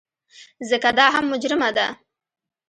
ځکه 0.69 0.89
دا 0.97 1.07
هم 1.15 1.25
مجرمه 1.33 1.69
ده. 1.77 1.87